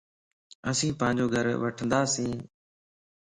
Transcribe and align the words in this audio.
اسين 0.69 0.91
پانجو 0.99 1.25
گھر 1.33 1.45
وٺندياسين 1.63 2.33